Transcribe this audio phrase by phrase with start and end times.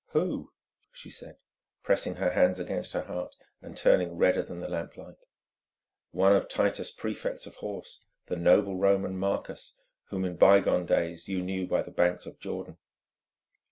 [0.13, 0.51] "Who?"
[0.91, 1.37] she said,
[1.83, 5.27] pressing her hands against her heart and turning redder than the lamplight.
[6.09, 9.75] "One of Titus' prefects of horse, the noble Roman, Marcus,
[10.05, 12.79] whom in byegone days you knew by the banks of Jordan."